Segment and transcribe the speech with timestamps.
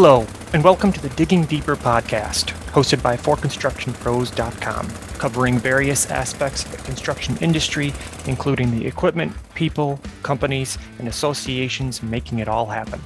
[0.00, 4.88] Hello, and welcome to the Digging Deeper podcast, hosted by ForConstructionPros.com,
[5.18, 7.92] covering various aspects of the construction industry,
[8.26, 13.00] including the equipment, people, companies, and associations making it all happen.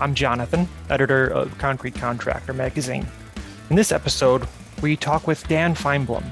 [0.00, 3.06] I'm Jonathan, editor of Concrete Contractor magazine.
[3.68, 4.48] In this episode,
[4.80, 6.24] we talk with Dan Feinblum,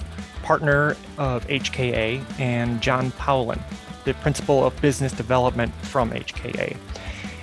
[0.42, 3.60] partner of HKA, and John Paolin,
[4.06, 6.78] the principal of business development from HKA.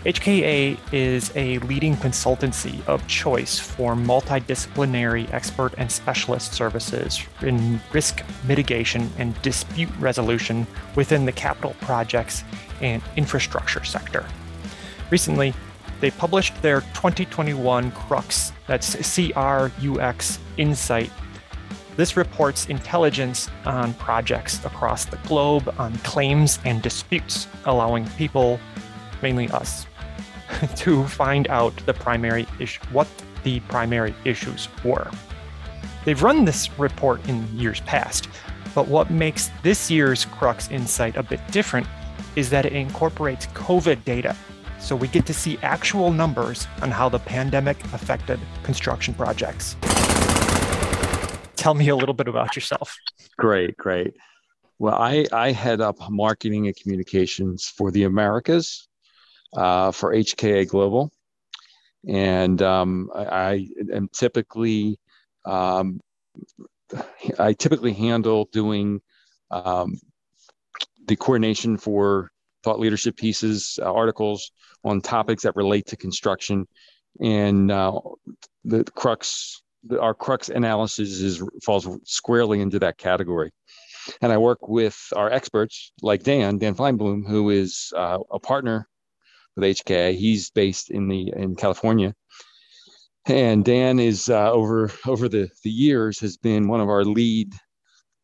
[0.05, 8.23] HKA is a leading consultancy of choice for multidisciplinary expert and specialist services in risk
[8.47, 12.45] mitigation and dispute resolution within the capital projects
[12.79, 14.25] and infrastructure sector.
[15.11, 15.53] Recently,
[15.99, 21.11] they published their 2021 CRUX, that's CRUX Insight.
[21.97, 28.61] This reports intelligence on projects across the globe on claims and disputes, allowing people,
[29.21, 29.85] mainly us,
[30.75, 33.07] to find out the primary issue, what
[33.43, 35.09] the primary issues were.
[36.05, 38.29] They've run this report in years past,
[38.73, 41.87] but what makes this year's Crux Insight a bit different
[42.35, 44.35] is that it incorporates COVID data.
[44.79, 49.75] So we get to see actual numbers on how the pandemic affected construction projects.
[51.55, 52.95] Tell me a little bit about yourself.
[53.37, 54.15] Great, great.
[54.79, 58.88] Well, I, I head up marketing and communications for the Americas
[59.53, 61.11] uh, for HKA Global.
[62.07, 64.97] And um, I, I, am typically
[65.45, 65.99] um,
[67.37, 69.01] I typically handle doing
[69.51, 69.99] um,
[71.07, 72.31] the coordination for
[72.63, 74.51] thought leadership pieces, uh, articles
[74.83, 76.67] on topics that relate to construction,
[77.19, 77.99] and uh,
[78.63, 83.51] the crux, the, our crux analysis is falls squarely into that category.
[84.21, 88.87] And I work with our experts like Dan, Dan Feinblum, who is uh, a partner
[89.55, 90.15] with HKA.
[90.15, 92.13] He's based in the in California,
[93.25, 97.53] and Dan is uh, over over the the years has been one of our lead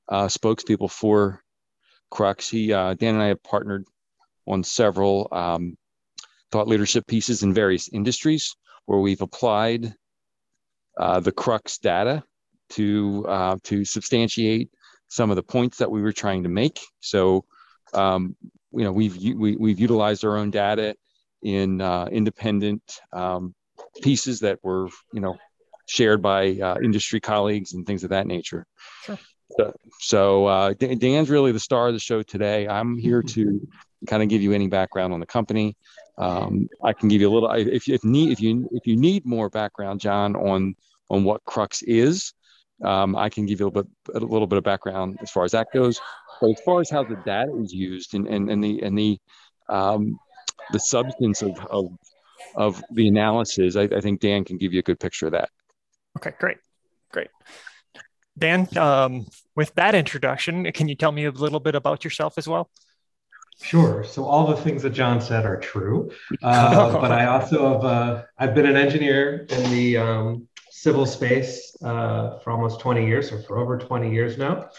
[0.09, 1.41] uh, spokespeople for
[2.11, 2.49] Crux.
[2.49, 3.85] He uh, Dan and I have partnered
[4.47, 5.77] on several um,
[6.51, 8.55] thought leadership pieces in various industries
[8.85, 9.93] where we've applied
[10.97, 12.23] uh, the Crux data
[12.69, 14.69] to uh, to substantiate
[15.07, 16.79] some of the points that we were trying to make.
[16.99, 17.45] So,
[17.93, 18.35] um,
[18.71, 20.95] you know, we've we, we've utilized our own data
[21.45, 22.81] in uh, independent
[23.13, 23.53] um,
[24.01, 25.37] pieces that were, you know,
[25.85, 28.65] shared by uh, industry colleagues and things of that nature.
[29.03, 29.19] Sure.
[29.51, 32.67] So, so uh, Dan's really the star of the show today.
[32.67, 33.67] I'm here to
[34.07, 35.77] kind of give you any background on the company.
[36.17, 38.95] Um, I can give you a little if you if need if you if you
[38.95, 40.75] need more background, John, on
[41.11, 42.33] on what Crux is.
[42.83, 45.43] Um, I can give you a little bit a little bit of background as far
[45.43, 46.01] as that goes.
[46.41, 49.19] But as far as how the data is used and and, and the and the
[49.69, 50.17] um,
[50.71, 51.87] the substance of, of,
[52.55, 55.49] of the analysis, I, I, think Dan can give you a good picture of that.
[56.17, 56.57] Okay, great.
[57.11, 57.29] Great.
[58.37, 62.47] Dan, um, with that introduction, can you tell me a little bit about yourself as
[62.47, 62.69] well?
[63.61, 64.03] Sure.
[64.03, 66.11] So all the things that John said are true,
[66.43, 71.75] uh, but I also have uh, I've been an engineer in the um, civil space
[71.81, 74.69] uh, for almost 20 years, or for over 20 years now.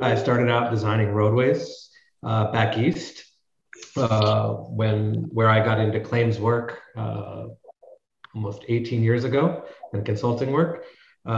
[0.00, 1.90] I started out designing roadways
[2.22, 3.24] uh, back east,
[3.96, 7.46] uh, when where I got into claims work uh,
[8.34, 10.84] almost 18 years ago and consulting work.
[11.24, 11.30] Uh,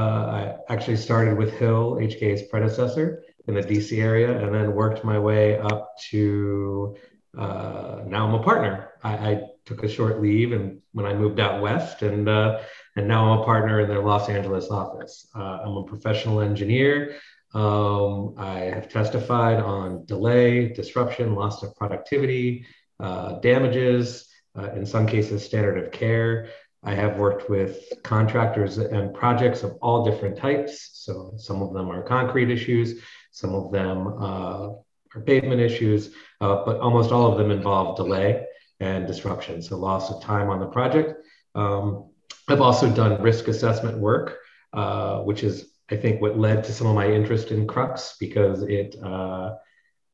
[0.70, 5.18] I actually started with Hill, HKA's predecessor in the DC area, and then worked my
[5.18, 6.96] way up to
[7.36, 8.90] uh, now I'm a partner.
[9.02, 12.60] I, I, took a short leave and when I moved out west, and uh,
[12.96, 15.26] and now I'm a partner in their Los Angeles office.
[15.34, 17.16] I'm a professional engineer.
[17.54, 22.66] Um, I have testified on delay, disruption, loss of productivity,
[22.98, 24.28] uh, damages,
[24.58, 26.48] uh, in some cases, standard of care.
[26.82, 30.90] I have worked with contractors and projects of all different types.
[30.92, 33.00] So some of them are concrete issues,
[33.30, 34.70] some of them uh,
[35.14, 36.10] are pavement issues,
[36.40, 38.46] uh, but almost all of them involve delay
[38.80, 39.62] and disruption.
[39.62, 41.14] So loss of time on the project.
[41.54, 42.10] Um,
[42.48, 44.38] I've also done risk assessment work,
[44.72, 48.62] uh, which is I think what led to some of my interest in Crux because
[48.62, 49.54] it uh,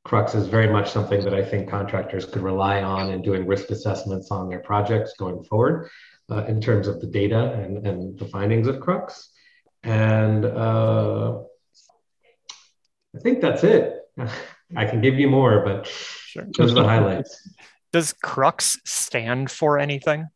[0.05, 3.71] Crux is very much something that I think contractors could rely on in doing risk
[3.71, 5.89] assessments on their projects going forward
[6.31, 9.31] uh, in terms of the data and, and the findings of Crux.
[9.83, 11.39] And uh,
[13.15, 14.01] I think that's it.
[14.77, 16.47] I can give you more, but sure.
[16.57, 17.49] those are the highlights.
[17.93, 20.29] Does Crux stand for anything?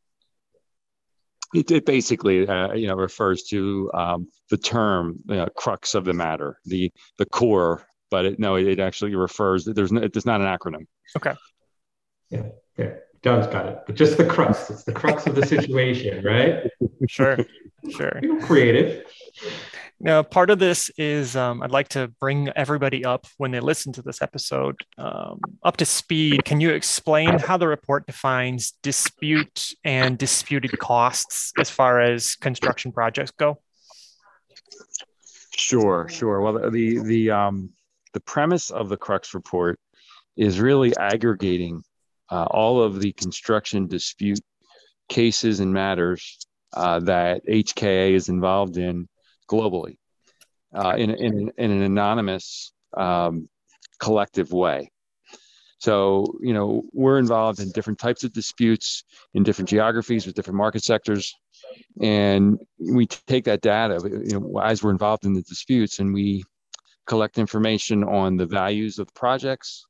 [1.54, 6.04] It, it basically, uh, you know, refers to um, the term you know, crux of
[6.04, 7.86] the matter, the the core.
[8.10, 9.64] But it, no, it actually refers.
[9.64, 10.86] There's no, it's not an acronym.
[11.16, 11.34] Okay.
[12.30, 12.42] Yeah.
[12.76, 12.94] Yeah.
[13.24, 14.68] John's got it, but just the crux.
[14.68, 16.70] It's the crux of the situation, right?
[17.08, 17.38] Sure,
[17.90, 18.20] sure.
[18.42, 19.04] creative.
[20.04, 23.90] Now, part of this is um, I'd like to bring everybody up when they listen
[23.94, 26.44] to this episode um, up to speed.
[26.44, 32.92] Can you explain how the report defines dispute and disputed costs as far as construction
[32.92, 33.62] projects go?
[35.56, 36.42] Sure, sure.
[36.42, 37.70] Well, the the um,
[38.12, 39.80] the premise of the Crux report
[40.36, 41.82] is really aggregating
[42.30, 44.40] uh, all of the construction dispute
[45.08, 46.40] cases and matters
[46.74, 49.08] uh, that HKA is involved in
[49.48, 49.96] globally
[50.74, 53.48] uh, in, in, in, an anonymous um,
[53.98, 54.90] collective way.
[55.78, 59.04] So, you know, we're involved in different types of disputes
[59.34, 61.34] in different geographies with different market sectors.
[62.00, 66.44] And we take that data, you know, as we're involved in the disputes, and we
[67.06, 69.84] collect information on the values of projects,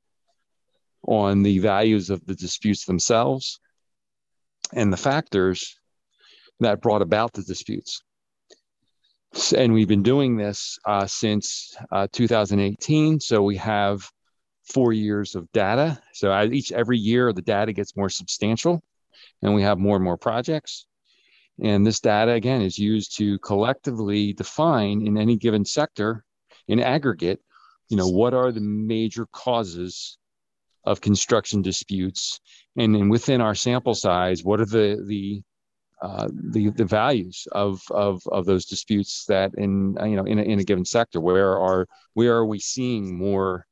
[1.06, 3.60] on the values of the disputes themselves,
[4.72, 5.78] and the factors
[6.60, 8.02] that brought about the disputes
[9.56, 13.20] and we've been doing this uh, since uh, 2018.
[13.20, 14.08] So we have
[14.64, 16.00] four years of data.
[16.12, 18.82] So each every year the data gets more substantial,
[19.42, 20.86] and we have more and more projects.
[21.62, 26.24] And this data again is used to collectively define in any given sector,
[26.66, 27.40] in aggregate,
[27.88, 30.18] you know what are the major causes
[30.84, 32.40] of construction disputes,
[32.76, 35.42] and then within our sample size, what are the the
[36.04, 40.38] uh, the the values of of of those disputes that in uh, you know in
[40.38, 43.66] a, in a given sector where are where are we seeing more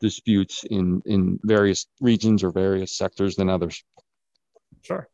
[0.00, 3.84] disputes in in various regions or various sectors than others?
[4.82, 5.08] Sure.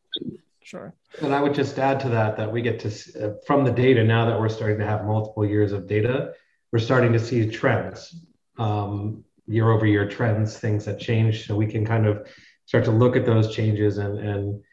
[0.65, 0.93] Sure.
[1.21, 2.89] And i would just add to that that we get to
[3.21, 6.33] uh, from the data now that we're starting to have multiple years of data
[6.71, 8.15] we're starting to see trends
[8.57, 11.45] um, year over year trends things that change.
[11.47, 12.27] So we can kind of
[12.65, 14.63] start to look at those changes and and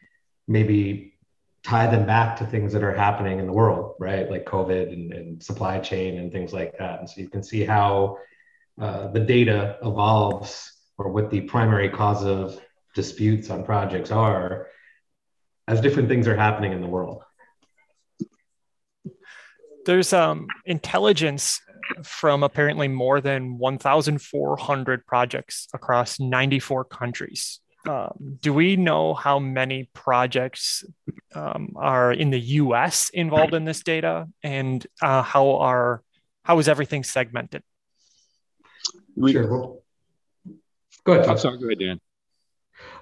[0.47, 1.10] maybe
[1.63, 4.29] tie them back to things that are happening in the world, right?
[4.29, 6.99] Like COVID and, and supply chain and things like that.
[6.99, 8.17] And so you can see how
[8.79, 12.59] uh, the data evolves or what the primary cause of
[12.95, 14.67] disputes on projects are
[15.67, 17.23] as different things are happening in the world.
[19.85, 21.61] There's um, intelligence
[22.03, 27.59] from apparently more than 1,400 projects across 94 countries.
[27.87, 30.83] Um, do we know how many projects
[31.33, 33.09] um, are in the U.S.
[33.09, 36.03] involved in this data, and uh, how are
[36.43, 37.63] how is everything segmented?
[39.15, 39.79] We, sure.
[41.03, 41.27] go ahead.
[41.27, 41.57] I'm sorry.
[41.57, 41.99] Go ahead, Dan.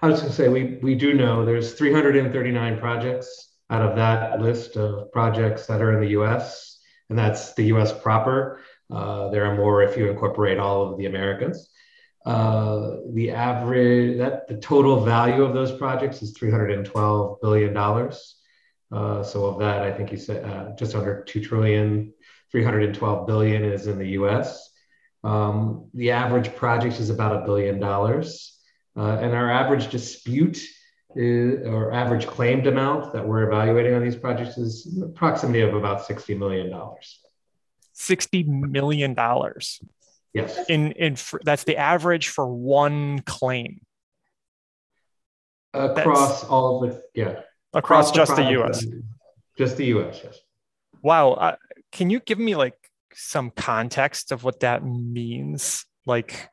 [0.02, 4.42] I was going to say we we do know there's 339 projects out of that
[4.42, 6.80] list of projects that are in the U.S.
[7.10, 7.92] and that's the U.S.
[7.92, 8.62] proper.
[8.90, 11.70] Uh, there are more if you incorporate all of the Americas.
[12.30, 18.36] Uh, the average that the total value of those projects is 312 billion dollars.
[18.92, 22.14] Uh, so of that, I think you said uh, just under two trillion,
[22.52, 24.70] 312 billion is in the U.S.
[25.24, 28.60] Um, the average project is about a billion dollars,
[28.96, 30.62] uh, and our average dispute
[31.16, 36.06] is, or average claimed amount that we're evaluating on these projects is approximately of about
[36.06, 37.22] 60 million dollars.
[37.94, 39.82] 60 million dollars.
[40.34, 40.58] Yes.
[40.70, 43.82] In in that's the average for one claim.
[45.74, 47.42] Across that's, all of the yeah.
[47.74, 48.86] Across, across just the, the U.S.
[49.58, 50.22] Just the U.S.
[50.24, 50.40] Yes.
[51.02, 51.34] Wow.
[51.34, 51.56] Uh,
[51.92, 52.76] can you give me like
[53.14, 55.86] some context of what that means?
[56.06, 56.50] Like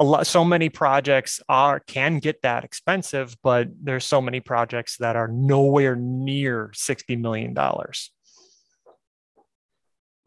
[0.00, 4.96] a lot so many projects are can get that expensive but there's so many projects
[4.98, 8.12] that are nowhere near 60 million dollars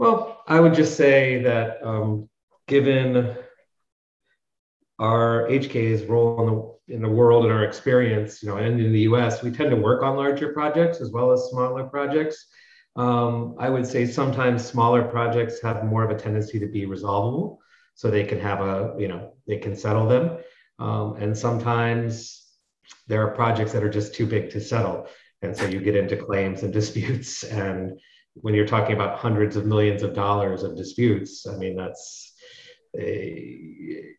[0.01, 2.27] well, I would just say that um,
[2.67, 3.37] given
[4.97, 8.91] our HK's role in the in the world and our experience, you know, and in
[8.91, 12.47] the U.S., we tend to work on larger projects as well as smaller projects.
[12.95, 17.59] Um, I would say sometimes smaller projects have more of a tendency to be resolvable,
[17.93, 20.39] so they can have a, you know, they can settle them,
[20.79, 22.43] um, and sometimes
[23.07, 25.07] there are projects that are just too big to settle,
[25.43, 27.99] and so you get into claims and disputes and
[28.35, 32.33] when you're talking about hundreds of millions of dollars of disputes, I mean, that's
[32.97, 34.15] a,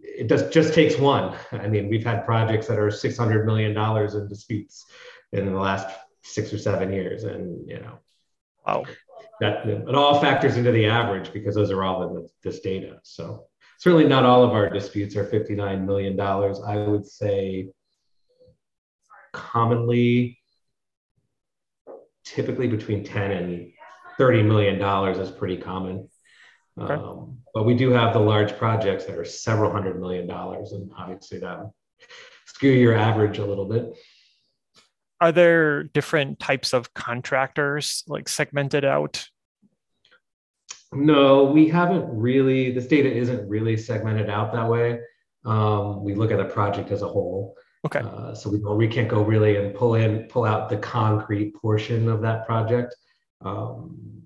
[0.00, 1.36] it does just takes one.
[1.52, 4.86] I mean, we've had projects that are $600 million in disputes
[5.32, 5.88] in the last
[6.22, 7.24] six or seven years.
[7.24, 7.98] And, you know,
[8.66, 8.84] wow.
[9.40, 12.98] that it all factors into the average because those are all in this data.
[13.02, 13.46] So
[13.78, 16.20] certainly not all of our disputes are $59 million.
[16.20, 17.68] I would say
[19.32, 20.39] commonly
[22.34, 23.72] typically between 10 and
[24.18, 26.08] 30 million dollars is pretty common.
[26.78, 26.94] Okay.
[26.94, 30.90] Um, but we do have the large projects that are several hundred million dollars, and
[30.96, 31.70] obviously that
[32.46, 33.96] skew your average a little bit.
[35.20, 39.28] Are there different types of contractors like segmented out?
[40.92, 42.72] No, we haven't really.
[42.72, 45.00] This data isn't really segmented out that way.
[45.44, 47.56] Um, we look at a project as a whole.
[47.86, 48.00] Okay.
[48.00, 52.08] Uh, so we we can't go really and pull in pull out the concrete portion
[52.08, 52.94] of that project.
[53.40, 54.22] Um,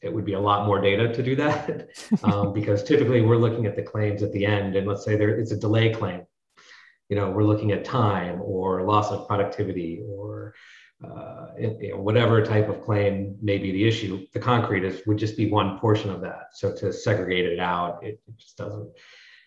[0.00, 1.88] it would be a lot more data to do that
[2.22, 5.30] um, because typically we're looking at the claims at the end, and let's say there
[5.30, 6.22] it's a delay claim.
[7.08, 10.54] You know, we're looking at time or loss of productivity or
[11.04, 14.24] uh, you know, whatever type of claim may be the issue.
[14.32, 16.50] The concrete is would just be one portion of that.
[16.52, 18.88] So to segregate it out, it, it just doesn't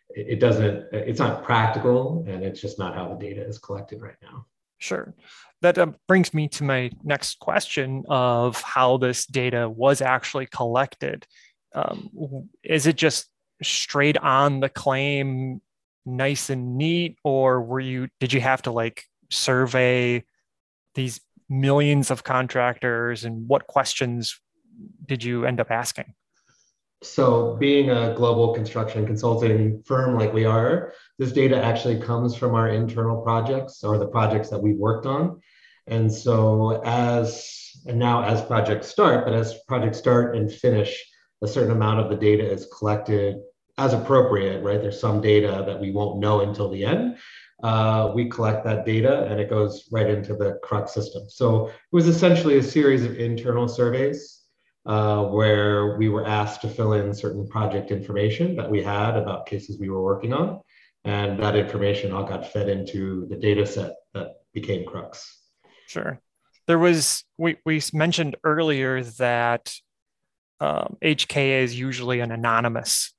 [0.09, 4.15] it doesn't it's not practical and it's just not how the data is collected right
[4.21, 4.45] now.
[4.79, 5.13] Sure.
[5.61, 11.25] That uh, brings me to my next question of how this data was actually collected.
[11.73, 13.27] Um, is it just
[13.63, 15.61] straight on the claim
[16.05, 20.23] nice and neat or were you did you have to like survey
[20.95, 24.39] these millions of contractors and what questions
[25.05, 26.13] did you end up asking
[27.03, 32.55] so, being a global construction consulting firm like we are, this data actually comes from
[32.55, 35.39] our internal projects or the projects that we've worked on.
[35.85, 41.05] And so, as and now as projects start, but as projects start and finish,
[41.43, 43.37] a certain amount of the data is collected
[43.77, 44.81] as appropriate, right?
[44.81, 47.17] There's some data that we won't know until the end.
[47.61, 51.29] Uh, we collect that data and it goes right into the Crux system.
[51.29, 54.36] So it was essentially a series of internal surveys
[54.87, 59.45] uh, where we were asked to fill in certain project information that we had about
[59.45, 60.61] cases we were working on.
[61.03, 65.41] And that information all got fed into the data set that became Crux.
[65.87, 66.19] Sure.
[66.67, 69.73] There was, we, we mentioned earlier that
[70.59, 73.13] um, HKA is usually an anonymous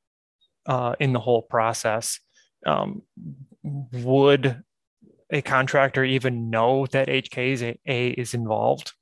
[0.67, 2.19] uh, in the whole process.
[2.67, 3.03] Um,
[3.63, 4.63] would
[5.31, 8.93] a contractor even know that HKA is involved?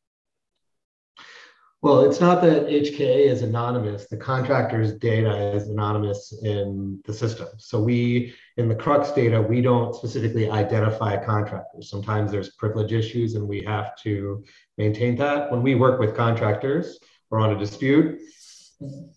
[1.86, 4.08] Well, it's not that HKA is anonymous.
[4.08, 7.46] The contractor's data is anonymous in the system.
[7.58, 11.88] So we, in the Crux data, we don't specifically identify contractors.
[11.88, 14.42] Sometimes there's privilege issues and we have to
[14.76, 15.48] maintain that.
[15.52, 16.98] When we work with contractors
[17.30, 18.18] or on a dispute,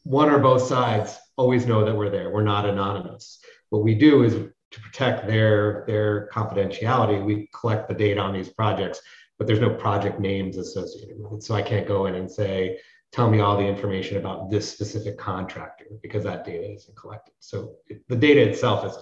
[0.04, 2.30] one or both sides always know that we're there.
[2.30, 3.40] We're not anonymous.
[3.72, 8.50] What we do is to protect their, their confidentiality, we collect the data on these
[8.50, 9.02] projects
[9.40, 11.44] but there's no project names associated with it.
[11.44, 12.78] So I can't go in and say,
[13.12, 17.34] tell me all the information about this specific contractor because that data isn't collected.
[17.40, 18.98] So it, the data itself is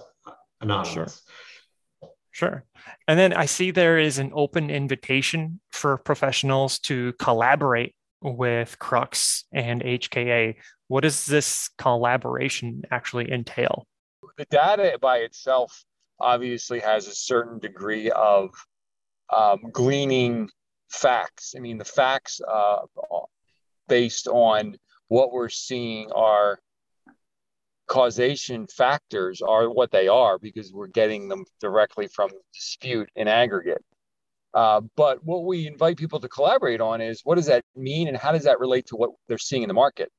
[0.60, 0.92] anonymous.
[0.94, 2.08] Sure.
[2.30, 2.64] Sure.
[3.08, 9.44] And then I see there is an open invitation for professionals to collaborate with Crux
[9.52, 10.54] and HKA.
[10.86, 13.88] What does this collaboration actually entail?
[14.36, 15.84] The data by itself
[16.20, 18.50] obviously has a certain degree of
[19.34, 20.48] um, gleaning
[20.90, 21.54] facts.
[21.56, 22.80] I mean, the facts uh,
[23.88, 24.76] based on
[25.08, 26.58] what we're seeing are
[27.86, 33.82] causation factors are what they are because we're getting them directly from dispute in aggregate.
[34.54, 38.16] Uh, but what we invite people to collaborate on is what does that mean and
[38.16, 40.10] how does that relate to what they're seeing in the market?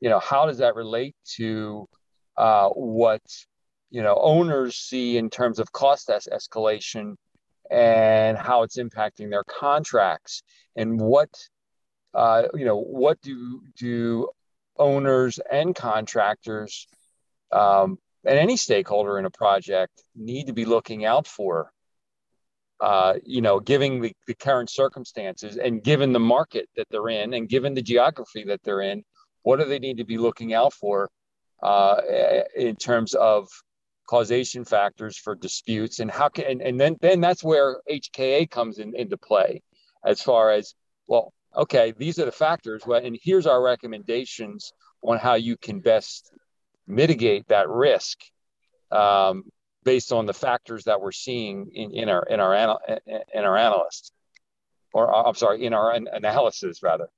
[0.00, 1.88] You know, how does that relate to
[2.36, 3.22] uh, what
[3.90, 7.14] you know owners see in terms of cost es- escalation
[7.70, 10.42] and how it's impacting their contracts
[10.76, 11.30] and what
[12.14, 14.28] uh, you know what do do
[14.78, 16.86] owners and contractors
[17.52, 21.70] um, and any stakeholder in a project need to be looking out for
[22.80, 27.34] uh, you know given the, the current circumstances and given the market that they're in
[27.34, 29.02] and given the geography that they're in
[29.42, 31.08] what do they need to be looking out for
[31.62, 32.00] uh,
[32.56, 33.48] in terms of
[34.06, 38.78] causation factors for disputes and how can and, and then then that's where HKA comes
[38.78, 39.62] in into play
[40.04, 40.74] as far as
[41.06, 42.82] well okay these are the factors.
[42.86, 46.30] And here's our recommendations on how you can best
[46.86, 48.18] mitigate that risk
[48.90, 49.44] um,
[49.84, 52.54] based on the factors that we're seeing in, in our in our
[53.34, 54.12] in our analysts
[54.92, 57.08] or I'm sorry in our analysis rather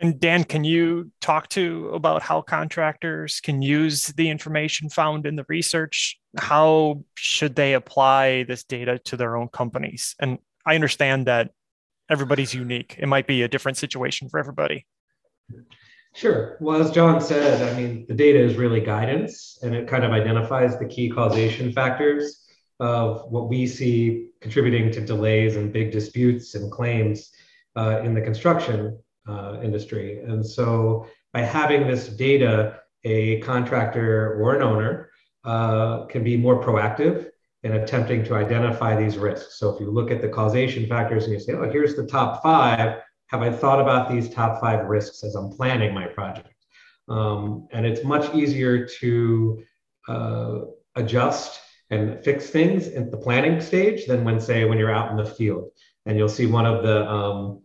[0.00, 5.36] and Dan, can you talk to about how contractors can use the information found in
[5.36, 6.18] the research?
[6.38, 10.16] How should they apply this data to their own companies?
[10.18, 11.50] And I understand that
[12.10, 12.96] everybody's unique.
[12.98, 14.86] It might be a different situation for everybody.
[16.14, 16.56] Sure.
[16.60, 20.12] Well, as John said, I mean, the data is really guidance and it kind of
[20.12, 22.46] identifies the key causation factors
[22.80, 27.30] of what we see contributing to delays and big disputes and claims
[27.76, 28.98] uh, in the construction
[29.30, 30.06] uh, industry.
[30.30, 32.52] And so by having this data,
[33.04, 35.10] a contractor or an owner
[35.44, 37.16] uh, can be more proactive
[37.62, 39.58] in attempting to identify these risks.
[39.58, 42.42] So if you look at the causation factors and you say, oh, here's the top
[42.42, 46.54] five, have I thought about these top five risks as I'm planning my project?
[47.08, 49.62] Um, and it's much easier to
[50.08, 50.58] uh,
[50.96, 51.60] adjust
[51.90, 55.24] and fix things at the planning stage than when, say, when you're out in the
[55.24, 55.70] field.
[56.06, 57.62] And you'll see one of the um,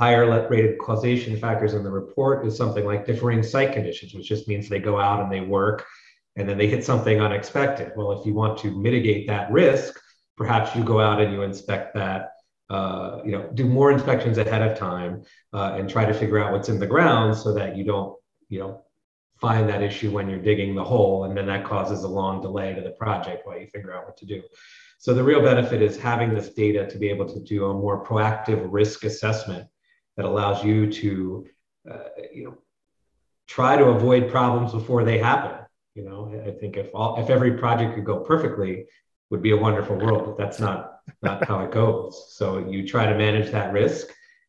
[0.00, 4.48] higher rated causation factors in the report is something like differing site conditions, which just
[4.48, 5.84] means they go out and they work
[6.36, 7.92] and then they hit something unexpected.
[7.94, 10.00] Well, if you want to mitigate that risk,
[10.38, 12.32] perhaps you go out and you inspect that,
[12.70, 16.52] uh, you know, do more inspections ahead of time uh, and try to figure out
[16.52, 18.16] what's in the ground so that you don't,
[18.48, 18.82] you know,
[19.38, 22.72] find that issue when you're digging the hole and then that causes a long delay
[22.72, 24.40] to the project while you figure out what to do.
[24.96, 28.02] So the real benefit is having this data to be able to do a more
[28.02, 29.66] proactive risk assessment
[30.20, 31.46] that allows you to,
[31.90, 32.58] uh, you know,
[33.48, 35.60] try to avoid problems before they happen
[35.94, 38.86] you know, I think if all if every project could go perfectly,
[39.30, 42.32] would be a wonderful world, but that's not not how it goes.
[42.32, 44.08] So you try to manage that risk,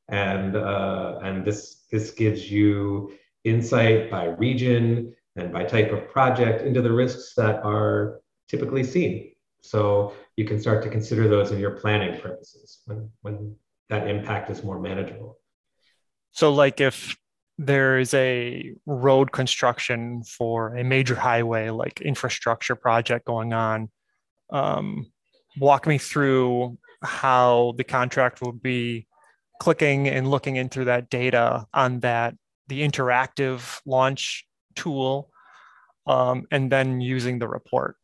[0.09, 3.13] and uh, and this this gives you
[3.43, 9.31] insight by region and by type of project into the risks that are typically seen.
[9.61, 13.55] So you can start to consider those in your planning purposes when when
[13.89, 15.40] that impact is more manageable.
[16.31, 17.15] So like if
[17.57, 23.89] there is a road construction for a major highway like infrastructure project going on
[24.49, 25.11] um,
[25.59, 29.07] walk me through how the contract will be
[29.59, 32.33] clicking and looking into that data on that
[32.67, 35.29] the interactive launch tool
[36.07, 37.95] um, and then using the report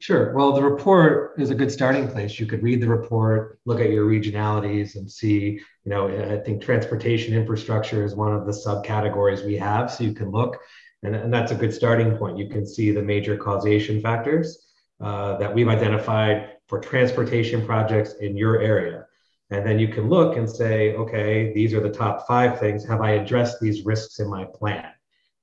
[0.00, 0.32] Sure.
[0.34, 2.38] Well, the report is a good starting place.
[2.38, 5.60] You could read the report, look at your regionalities, and see.
[5.84, 9.90] You know, I think transportation infrastructure is one of the subcategories we have.
[9.90, 10.58] So you can look,
[11.02, 12.38] and, and that's a good starting point.
[12.38, 14.66] You can see the major causation factors
[15.00, 19.06] uh, that we've identified for transportation projects in your area.
[19.50, 22.84] And then you can look and say, okay, these are the top five things.
[22.84, 24.92] Have I addressed these risks in my plan?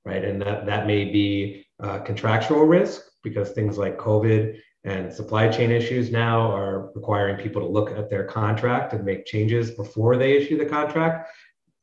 [0.04, 0.24] Right.
[0.24, 5.72] And that, that may be uh, contractual risk because things like COVID and supply chain
[5.72, 10.36] issues now are requiring people to look at their contract and make changes before they
[10.36, 11.28] issue the contract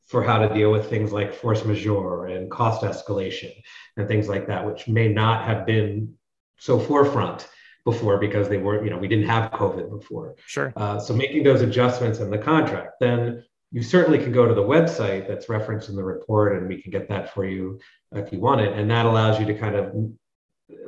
[0.06, 3.52] for how to deal with things like force majeure and cost escalation
[3.98, 6.14] and things like that, which may not have been
[6.56, 7.46] so forefront
[7.84, 10.34] before because they weren't, you know, we didn't have COVID before.
[10.46, 10.72] Sure.
[10.74, 14.62] Uh, so making those adjustments in the contract, then you certainly can go to the
[14.62, 17.78] website that's referenced in the report and we can get that for you
[18.12, 18.72] if you want it.
[18.78, 19.92] And that allows you to kind of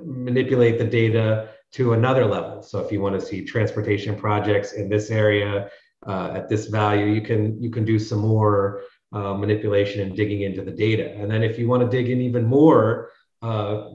[0.02, 2.62] manipulate the data to another level.
[2.62, 5.70] So if you want to see transportation projects in this area
[6.06, 10.42] uh, at this value, you can you can do some more uh, manipulation and digging
[10.42, 11.12] into the data.
[11.14, 13.10] And then if you want to dig in even more,
[13.42, 13.90] uh,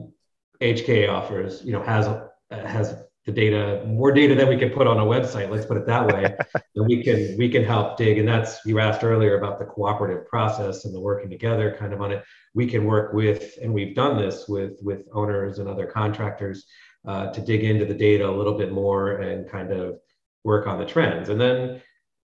[0.60, 2.08] HKA offers you know has
[2.50, 5.50] has the data more data than we can put on a website.
[5.50, 6.36] Let's put it that way.
[6.76, 8.18] and we can we can help dig.
[8.18, 12.00] And that's you asked earlier about the cooperative process and the working together kind of
[12.00, 15.86] on it we can work with, and we've done this with, with owners and other
[15.86, 16.66] contractors
[17.06, 19.98] uh, to dig into the data a little bit more and kind of
[20.44, 21.28] work on the trends.
[21.28, 21.80] And then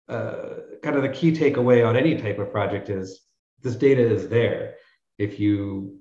[0.08, 0.46] uh,
[0.82, 3.20] kind of the key takeaway on any type of project is
[3.62, 4.74] this data is there.
[5.18, 6.00] If you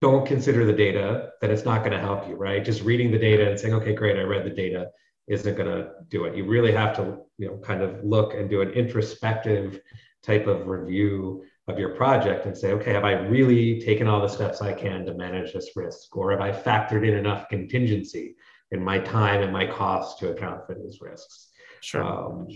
[0.00, 2.64] don't consider the data, then it's not going to help you, right?
[2.64, 4.90] Just reading the data and saying, okay, great, I read the data
[5.26, 6.36] isn't going to do it.
[6.36, 9.80] You really have to, you know, kind of look and do an introspective
[10.22, 14.28] type of review of your project and say, okay, have I really taken all the
[14.28, 16.16] steps I can to manage this risk?
[16.16, 18.36] Or have I factored in enough contingency
[18.70, 21.48] in my time and my costs to account for these risks?
[21.80, 22.04] Sure.
[22.04, 22.48] Um,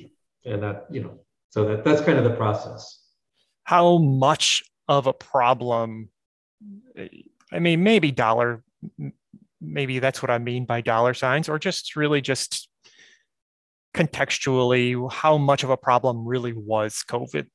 [0.45, 3.03] and that, you know, so that, that's kind of the process.
[3.65, 6.11] How much of a problem,
[7.53, 8.63] I mean, maybe dollar,
[9.61, 12.69] maybe that's what I mean by dollar signs, or just really just
[13.95, 17.47] contextually, how much of a problem really was COVID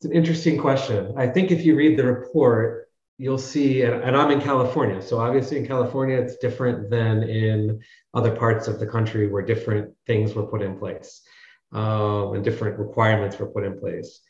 [0.00, 1.12] it's an interesting question.
[1.18, 5.02] I think if you read the report, you'll see, and, I'm in California.
[5.02, 7.80] So obviously in California, it's different than in
[8.14, 11.20] other parts of the country where different things were put in place
[11.72, 14.20] um, and different requirements were put in place.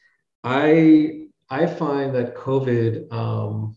[0.43, 3.77] I, I find that COVID um,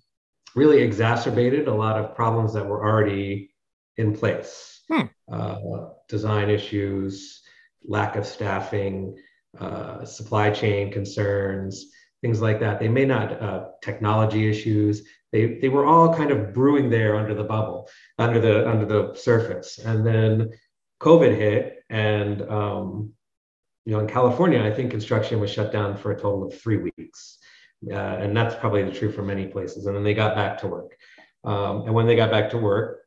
[0.56, 3.52] really exacerbated a lot of problems that were already
[3.98, 4.82] in place.
[4.90, 5.02] Hmm.
[5.32, 7.42] Uh, design issues,
[7.84, 9.18] lack of staffing,
[9.60, 11.86] uh, supply chain concerns,
[12.22, 12.80] things like that.
[12.80, 15.04] They may not uh, technology issues.
[15.32, 19.16] They they were all kind of brewing there under the bubble, under the under the
[19.16, 20.52] surface, and then
[21.02, 23.14] COVID hit, and um,
[23.86, 26.78] you know, in California, I think construction was shut down for a total of three
[26.78, 27.38] weeks,
[27.92, 29.86] uh, and that's probably truth for many places.
[29.86, 30.98] And then they got back to work,
[31.44, 33.02] um, and when they got back to work,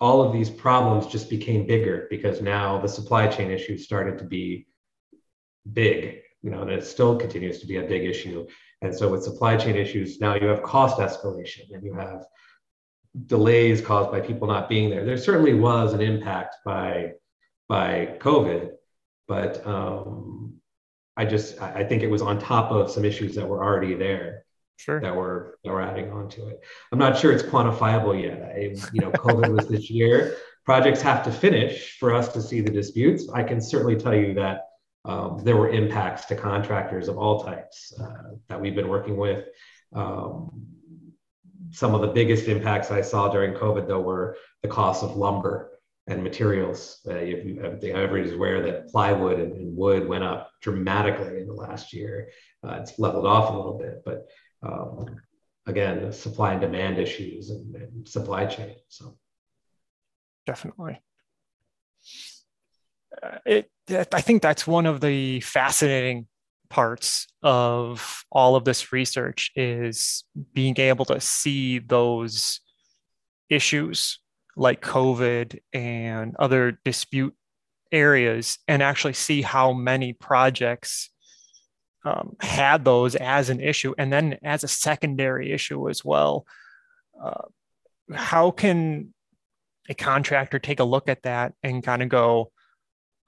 [0.00, 4.24] all of these problems just became bigger because now the supply chain issues started to
[4.24, 4.66] be
[5.72, 8.46] big, you know, and it still continues to be a big issue.
[8.80, 12.26] And so with supply chain issues, now you have cost escalation and you have
[13.26, 15.04] delays caused by people not being there.
[15.04, 17.12] There certainly was an impact by
[17.68, 18.72] by COVID,
[19.28, 20.54] but um,
[21.16, 24.44] I just I think it was on top of some issues that were already there.
[24.76, 25.00] Sure.
[25.00, 26.60] That were that were adding on to it.
[26.90, 28.42] I'm not sure it's quantifiable yet.
[28.42, 30.36] I, you know, COVID was this year.
[30.64, 33.28] Projects have to finish for us to see the disputes.
[33.32, 34.62] I can certainly tell you that
[35.04, 39.44] um, there were impacts to contractors of all types uh, that we've been working with.
[39.94, 40.66] Um,
[41.70, 45.71] some of the biggest impacts I saw during COVID, though, were the cost of lumber
[46.06, 47.00] and materials.
[47.06, 51.52] Uh, if you, everybody's aware that plywood and, and, wood went up dramatically in the
[51.52, 52.28] last year.
[52.64, 54.26] Uh, it's leveled off a little bit, but
[54.62, 55.06] um,
[55.66, 58.74] again, supply and demand issues and, and supply chain.
[58.88, 59.16] So
[60.46, 61.00] definitely.
[63.22, 66.26] Uh, it, I think that's one of the fascinating
[66.68, 72.60] parts of all of this research is being able to see those
[73.50, 74.21] issues
[74.56, 77.34] like COVID and other dispute
[77.90, 81.10] areas and actually see how many projects
[82.04, 86.46] um, had those as an issue and then as a secondary issue as well.
[87.22, 87.42] Uh,
[88.12, 89.14] how can
[89.88, 92.50] a contractor take a look at that and kind of go,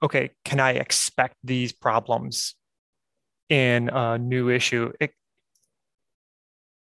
[0.03, 2.55] okay, can I expect these problems
[3.49, 4.91] in a new issue?
[4.99, 5.11] It,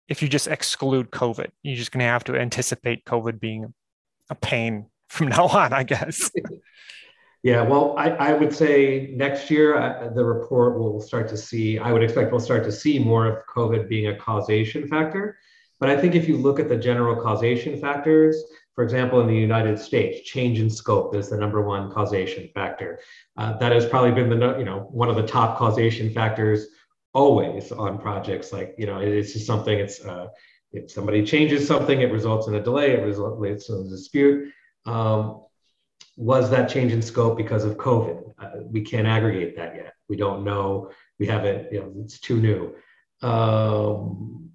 [0.08, 3.73] if you just exclude COVID, you're just going to have to anticipate COVID being
[4.29, 6.31] a pain from now on, I guess.
[7.45, 11.77] Yeah, well, I, I would say next year uh, the report will start to see,
[11.77, 15.38] I would expect we'll start to see more of COVID being a causation factor.
[15.77, 18.41] But I think if you look at the general causation factors,
[18.75, 22.99] for example, in the United States, change in scope is the number one causation factor.
[23.36, 26.67] Uh, that has probably been the you know one of the top causation factors
[27.13, 28.51] always on projects.
[28.53, 29.77] Like you know, it's just something.
[29.77, 30.27] It's uh,
[30.73, 32.91] if somebody changes something, it results in a delay.
[32.91, 34.51] It results in a dispute.
[34.86, 35.43] Um,
[36.17, 38.33] was that change in scope because of COVID?
[38.39, 39.93] Uh, we can't aggregate that yet.
[40.09, 40.91] We don't know.
[41.19, 41.71] We haven't.
[41.71, 42.75] You know, it's too new.
[43.27, 44.49] Um,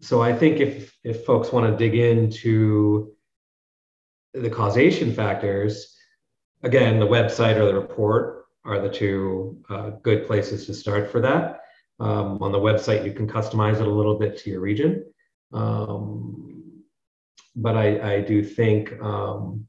[0.00, 3.12] so I think if if folks want to dig into
[4.32, 5.96] the causation factors,
[6.62, 11.20] again, the website or the report are the two uh, good places to start for
[11.20, 11.60] that.
[12.00, 15.04] Um, on the website, you can customize it a little bit to your region.
[15.54, 16.82] Um,
[17.56, 19.68] but I, I, do think um,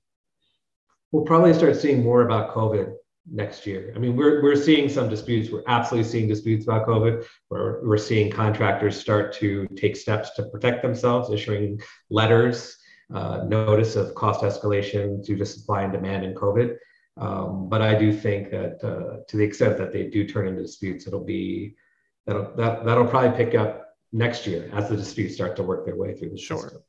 [1.11, 2.91] we'll probably start seeing more about COVID
[3.31, 3.93] next year.
[3.95, 5.51] I mean, we're, we're seeing some disputes.
[5.51, 10.43] We're absolutely seeing disputes about COVID, where we're seeing contractors start to take steps to
[10.45, 12.75] protect themselves, issuing letters
[13.13, 16.77] uh, notice of cost escalation due to supply and demand in COVID.
[17.17, 20.61] Um, but I do think that uh, to the extent that they do turn into
[20.61, 21.75] disputes, it'll be
[22.25, 23.84] that'll that, that'll probably pick up
[24.15, 26.61] next year as the disputes start to work their way through the sure.
[26.61, 26.81] system.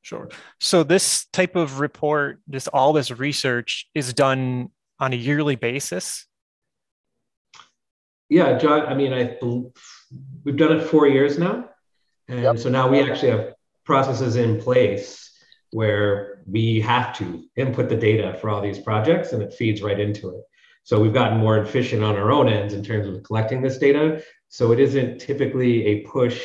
[0.00, 0.28] Sure.
[0.58, 6.26] So this type of report, this all this research is done on a yearly basis.
[8.28, 8.86] Yeah, John.
[8.86, 9.36] I mean, I
[10.44, 11.68] we've done it four years now,
[12.28, 12.58] and yep.
[12.58, 13.54] so now we actually have
[13.84, 15.30] processes in place
[15.70, 19.98] where we have to input the data for all these projects and it feeds right
[19.98, 20.42] into it.
[20.84, 24.22] So we've gotten more efficient on our own ends in terms of collecting this data.
[24.48, 26.44] So it isn't typically a push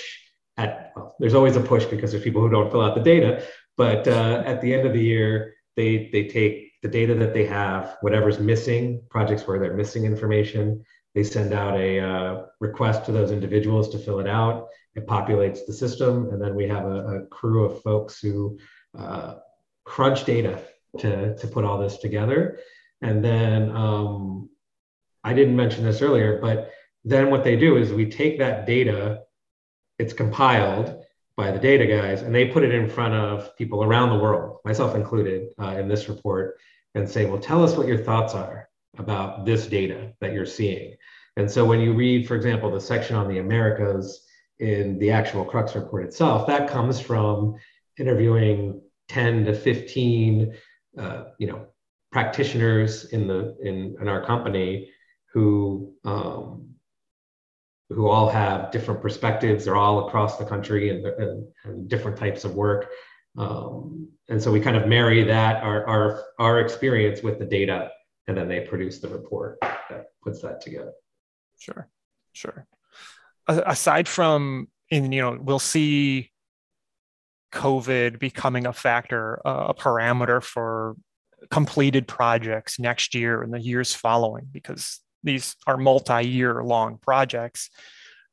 [0.58, 3.43] at, well, there's always a push because there's people who don't fill out the data.
[3.76, 7.45] But uh, at the end of the year, they, they take the data that they
[7.45, 13.12] have, whatever's missing, projects where they're missing information, they send out a uh, request to
[13.12, 14.67] those individuals to fill it out.
[14.95, 16.30] It populates the system.
[16.30, 18.60] And then we have a, a crew of folks who
[18.97, 19.36] uh,
[19.84, 20.62] crunch data
[21.00, 22.60] to, to put all this together.
[23.02, 24.50] And then um,
[25.24, 26.72] I didn't mention this earlier, but
[27.04, 29.22] then what they do is we take that data,
[30.00, 31.04] it's compiled
[31.36, 34.60] by the data guys, and they put it in front of people around the world,
[34.66, 36.58] myself included, uh, in this report,
[36.96, 40.96] and say, well, tell us what your thoughts are about this data that you're seeing.
[41.36, 44.26] And so when you read, for example, the section on the Americas
[44.60, 47.56] in the actual Crux report itself, that comes from
[48.00, 50.54] interviewing 10 to 15
[50.98, 51.68] uh, you know
[52.12, 54.89] practitioners in the in, in our company
[55.34, 56.70] who um,
[57.89, 59.65] who all have different perspectives.
[59.65, 62.89] They're all across the country and, and, and different types of work.
[63.38, 67.91] Um, and so we kind of marry that our, our our experience with the data
[68.28, 70.91] and then they produce the report that puts that together.
[71.58, 71.89] Sure
[72.38, 72.67] sure.
[73.48, 76.32] Aside from in you know we'll see
[77.54, 80.96] COVID becoming a factor, uh, a parameter for
[81.50, 87.70] completed projects next year and the years following because these are multi-year long projects.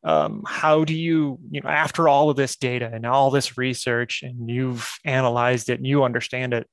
[0.03, 4.23] Um, how do you you know after all of this data and all this research
[4.23, 6.69] and you've analyzed it and you understand it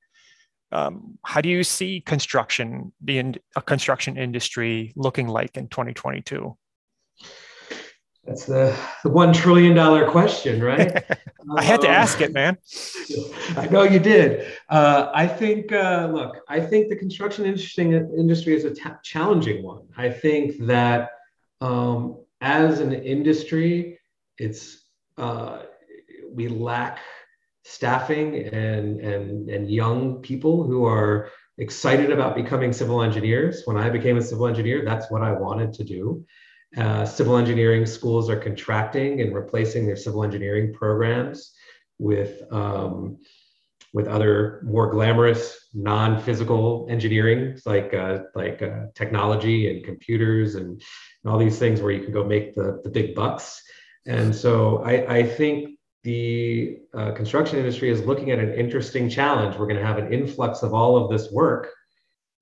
[0.70, 6.54] um, how do you see construction the in, a construction industry looking like in 2022
[8.24, 11.04] that's the, the one trillion dollar question, right?
[11.56, 12.56] I had to um, ask it, man.
[13.56, 14.46] I know you did.
[14.68, 19.88] Uh, I think, uh, look, I think the construction industry is a t- challenging one.
[19.96, 21.10] I think that
[21.60, 23.98] um, as an industry,
[24.38, 24.84] it's
[25.18, 25.62] uh,
[26.32, 27.00] we lack
[27.64, 33.62] staffing and and and young people who are excited about becoming civil engineers.
[33.64, 36.24] When I became a civil engineer, that's what I wanted to do.
[36.76, 41.54] Uh, civil engineering schools are contracting and replacing their civil engineering programs
[41.98, 43.18] with um,
[43.92, 50.82] with other more glamorous non-physical engineering like uh, like uh, technology and computers and,
[51.22, 53.62] and, all these things where you can go make the, the big bucks.
[54.06, 59.56] And so I, I think the uh, construction industry is looking at an interesting challenge.
[59.56, 61.70] We're going to have an influx of all of this work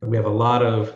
[0.03, 0.95] and we have a lot of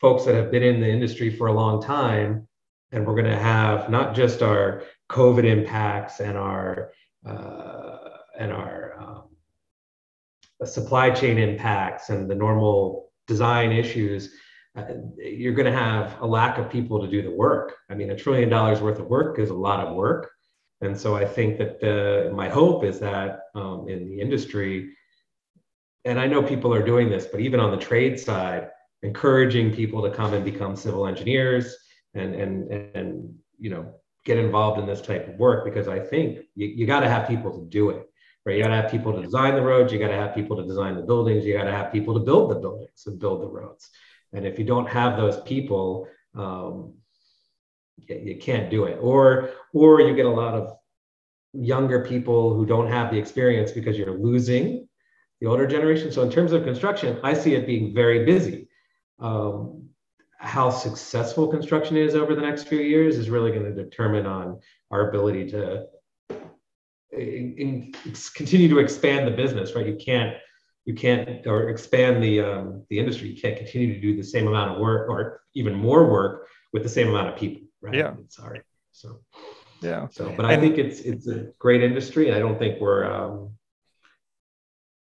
[0.00, 2.46] folks that have been in the industry for a long time.
[2.92, 6.92] And we're going to have not just our COVID impacts and our
[7.26, 7.98] uh,
[8.38, 14.32] and our um, supply chain impacts and the normal design issues.
[14.76, 14.84] Uh,
[15.16, 17.74] you're going to have a lack of people to do the work.
[17.90, 20.30] I mean, a trillion dollars worth of work is a lot of work.
[20.80, 24.94] And so I think that uh, my hope is that um, in the industry,
[26.04, 28.70] and I know people are doing this, but even on the trade side,
[29.02, 31.76] encouraging people to come and become civil engineers
[32.14, 36.40] and and and you know get involved in this type of work because I think
[36.54, 38.04] you, you got to have people to do it.
[38.44, 38.56] Right?
[38.56, 39.92] You got to have people to design the roads.
[39.92, 41.44] You got to have people to design the buildings.
[41.44, 43.90] You got to have people to build the buildings and build the roads.
[44.32, 46.94] And if you don't have those people, um,
[47.96, 48.98] you, you can't do it.
[49.00, 50.76] Or or you get a lot of
[51.52, 54.88] younger people who don't have the experience because you're losing
[55.40, 56.12] the older generation.
[56.12, 58.67] So in terms of construction, I see it being very busy
[59.18, 59.88] um,
[60.38, 64.60] how successful construction is over the next few years is really going to determine on
[64.90, 65.86] our ability to
[67.10, 67.92] in, in,
[68.34, 69.86] continue to expand the business right?
[69.86, 70.36] You can't
[70.84, 73.28] you can't or expand the um, the industry.
[73.28, 76.82] You can't continue to do the same amount of work or even more work with
[76.82, 77.94] the same amount of people right?
[77.94, 78.14] Yeah.
[78.28, 79.20] Sorry so.
[79.80, 80.08] Yeah.
[80.10, 83.50] So but i think it's it's a great industry and i don't think we're um,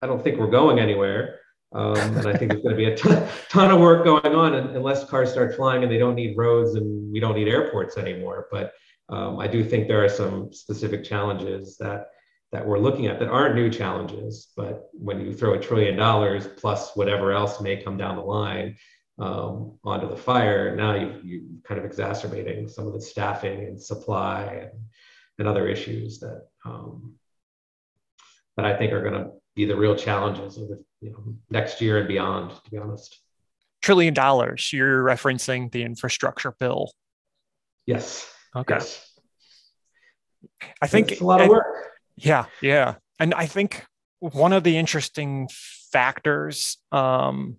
[0.01, 1.39] i don't think we're going anywhere
[1.73, 4.53] um, and I think there's going to be a ton, ton of work going on
[4.53, 8.47] unless cars start flying and they don't need roads and we don't need airports anymore.
[8.51, 8.73] But
[9.09, 12.07] um, I do think there are some specific challenges that
[12.53, 14.53] that we're looking at that aren't new challenges.
[14.55, 18.77] But when you throw a trillion dollars plus whatever else may come down the line
[19.19, 23.81] um, onto the fire, now you you kind of exacerbating some of the staffing and
[23.81, 24.71] supply and,
[25.39, 27.15] and other issues that um,
[28.55, 31.81] that I think are going to be the real challenges of the you know next
[31.81, 33.19] year and beyond to be honest.
[33.81, 36.91] Trillion dollars you're referencing the infrastructure bill.
[37.85, 38.29] Yes.
[38.55, 38.75] Okay.
[38.75, 39.03] Yes.
[40.81, 41.65] i think it's a lot of work.
[42.15, 42.95] Yeah yeah.
[43.19, 43.85] And i think
[44.19, 45.47] one of the interesting
[45.91, 47.57] factors um,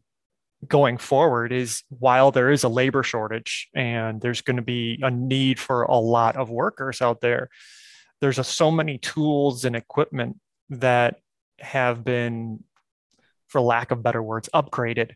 [0.66, 5.10] going forward is while there is a labor shortage and there's going to be a
[5.10, 7.48] need for a lot of workers out there
[8.20, 10.36] there's a, so many tools and equipment
[10.70, 11.20] that
[11.60, 12.62] have been
[13.48, 15.12] for lack of better words, upgraded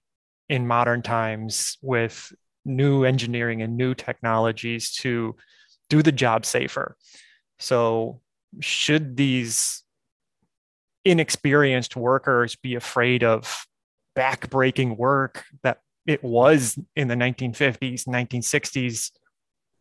[0.49, 2.33] in modern times with
[2.65, 5.37] new engineering and new technologies to
[5.89, 6.97] do the job safer.
[7.59, 8.21] So,
[8.61, 9.83] should these
[11.05, 13.67] inexperienced workers be afraid of
[14.17, 19.11] backbreaking work that it was in the 1950s, 1960s,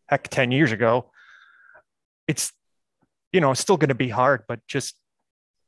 [0.08, 1.12] heck, 10 years ago?
[2.28, 2.54] It's,
[3.34, 4.96] you know, still going to be hard, but just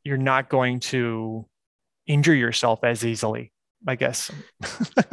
[0.03, 1.45] you're not going to
[2.07, 3.51] injure yourself as easily,
[3.87, 4.31] I guess.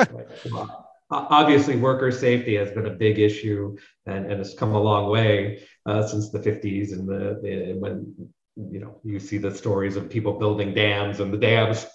[1.11, 3.77] Obviously, worker safety has been a big issue
[4.07, 8.15] and, and has come a long way uh, since the 50s and the, the when
[8.57, 11.87] you know you see the stories of people building dams and the dams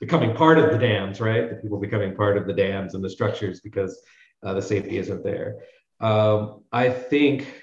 [0.00, 1.50] becoming part of the dams, right?
[1.50, 4.00] The people becoming part of the dams and the structures because
[4.42, 5.56] uh, the safety isn't there.
[6.00, 7.62] Um, I think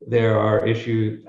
[0.00, 1.24] there are issues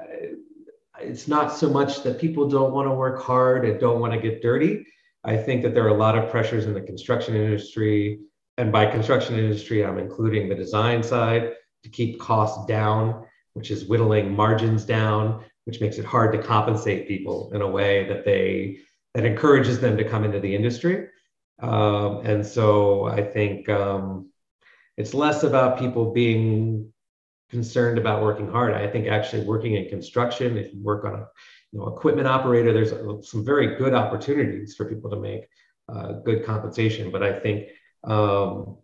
[1.04, 4.20] it's not so much that people don't want to work hard and don't want to
[4.20, 4.86] get dirty.
[5.24, 8.20] I think that there are a lot of pressures in the construction industry.
[8.58, 13.86] And by construction industry, I'm including the design side to keep costs down, which is
[13.86, 18.80] whittling margins down, which makes it hard to compensate people in a way that they
[19.14, 21.08] that encourages them to come into the industry.
[21.60, 24.30] Um, and so I think um,
[24.98, 26.93] it's less about people being
[27.54, 28.74] concerned about working hard.
[28.74, 31.28] I think actually working in construction, if you work on a
[31.72, 32.94] you know, equipment operator, there's
[33.30, 35.44] some very good opportunities for people to make
[35.88, 37.12] uh, good compensation.
[37.12, 37.68] But I think
[38.04, 38.78] um,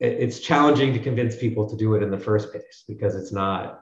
[0.00, 3.32] it, it's challenging to convince people to do it in the first place because it's
[3.32, 3.80] not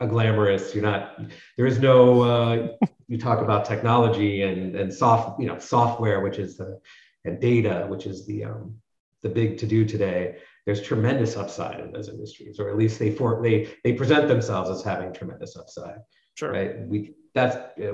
[0.00, 0.74] a glamorous.
[0.74, 1.20] You're not.
[1.56, 2.22] There is no.
[2.22, 2.68] Uh,
[3.08, 6.80] you talk about technology and and soft, you know, software, which is the
[7.26, 8.76] and data, which is the um,
[9.22, 10.36] the big to do today.
[10.66, 14.68] There's tremendous upside in those industries, or at least they for they they present themselves
[14.68, 15.98] as having tremendous upside.
[16.34, 16.50] Sure.
[16.50, 16.86] Right.
[16.86, 17.92] We that's uh,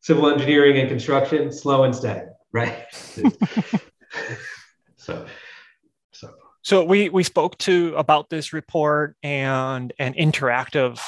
[0.00, 2.26] civil engineering and construction, slow and steady.
[2.52, 2.86] Right.
[4.96, 5.26] so.
[6.12, 6.30] So.
[6.62, 11.00] So we we spoke to about this report and an interactive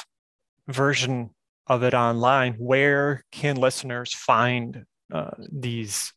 [0.67, 1.29] version
[1.67, 2.55] of it online.
[2.55, 6.13] Where can listeners find uh, these?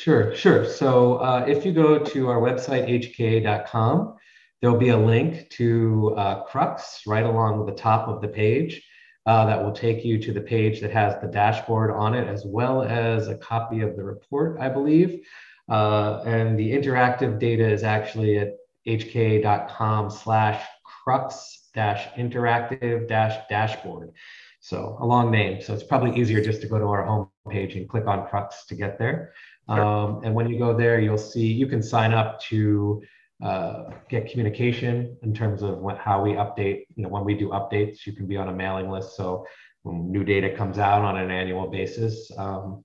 [0.00, 0.64] Sure, sure.
[0.64, 4.16] So uh, if you go to our website, hka.com,
[4.62, 8.82] there'll be a link to uh, Crux right along the top of the page.
[9.26, 12.46] Uh, that will take you to the page that has the dashboard on it, as
[12.46, 15.20] well as a copy of the report, I believe.
[15.68, 18.54] Uh, and the interactive data is actually at
[18.88, 24.12] hka.com slash crux dash interactive dash dashboard.
[24.60, 25.60] So a long name.
[25.62, 28.74] So it's probably easier just to go to our homepage and click on Crux to
[28.74, 29.32] get there.
[29.68, 29.84] Sure.
[29.84, 33.02] Um, and when you go there, you'll see you can sign up to
[33.42, 36.84] uh, get communication in terms of what, how we update.
[36.94, 39.16] You know, when we do updates, you can be on a mailing list.
[39.16, 39.46] So
[39.82, 42.84] when new data comes out on an annual basis, um,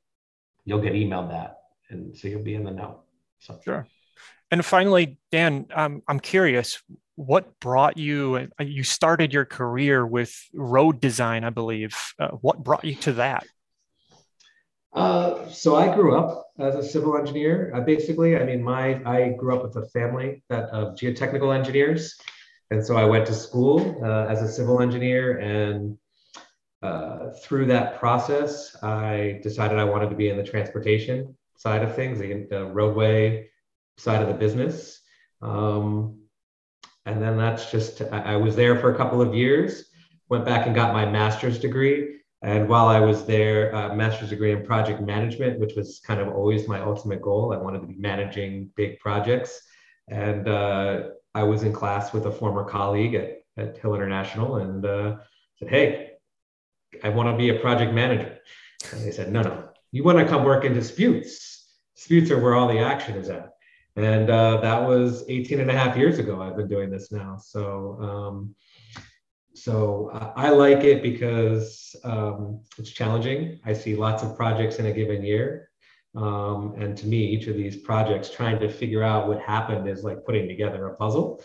[0.64, 1.58] you'll get emailed that
[1.90, 3.02] and so you'll be in the know.
[3.40, 3.88] So sure.
[4.52, 6.82] And finally, Dan, um, I'm curious,
[7.16, 8.50] what brought you?
[8.60, 11.96] Uh, you started your career with road design, I believe.
[12.20, 13.46] Uh, what brought you to that?
[14.96, 17.72] Uh, so I grew up as a civil engineer.
[17.76, 22.18] Uh, basically, I mean, my I grew up with a family that of geotechnical engineers,
[22.72, 25.38] and so I went to school uh, as a civil engineer.
[25.40, 25.98] And
[26.82, 31.96] uh, through that process, I decided I wanted to be in the transportation side of
[31.96, 33.50] things, the, the roadway
[33.98, 35.02] side of the business.
[35.42, 36.22] Um,
[37.06, 39.86] and then that's just, I, I was there for a couple of years,
[40.30, 42.20] went back and got my master's degree.
[42.46, 46.28] And while I was there, uh, master's degree in project management, which was kind of
[46.28, 47.52] always my ultimate goal.
[47.52, 49.64] I wanted to be managing big projects.
[50.10, 54.86] And uh, I was in class with a former colleague at, at Hill International and
[54.86, 55.16] uh,
[55.58, 56.12] said, Hey,
[57.04, 58.38] I want to be a project manager.
[58.94, 61.68] And they said, No, no, you want to come work in disputes.
[61.96, 63.54] Disputes are where all the action is at.
[63.96, 66.44] And uh, that was 18 and a half years ago.
[66.44, 67.38] I've been doing this now.
[67.38, 68.56] So, um,
[69.56, 73.60] so I like it because um, it's challenging.
[73.66, 75.70] I see lots of projects in a given year.
[76.16, 80.04] Um, and to me, each of these projects, trying to figure out what happened is
[80.04, 81.44] like putting together a puzzle.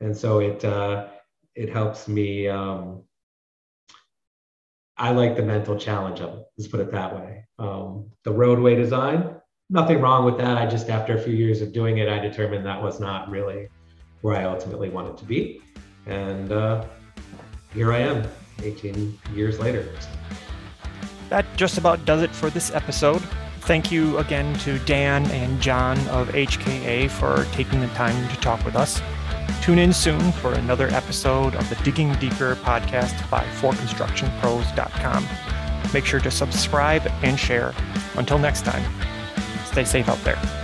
[0.00, 1.08] And so it, uh,
[1.54, 3.02] it helps me um,
[4.98, 6.44] I like the mental challenge of it.
[6.56, 7.46] Let's put it that way.
[7.58, 9.36] Um, the roadway design,
[9.70, 10.58] nothing wrong with that.
[10.58, 13.68] I just, after a few years of doing it, I determined that was not really
[14.22, 15.62] where I ultimately wanted to be.
[16.06, 16.84] And uh,
[17.72, 18.26] here I am,
[18.62, 19.88] 18 years later.
[21.28, 23.22] That just about does it for this episode.
[23.60, 28.64] Thank you again to Dan and John of HKA for taking the time to talk
[28.64, 29.02] with us.
[29.62, 35.26] Tune in soon for another episode of the Digging Deeper podcast by forconstructionpros.com.
[35.92, 37.74] Make sure to subscribe and share.
[38.16, 38.82] Until next time,
[39.66, 40.57] stay safe out there.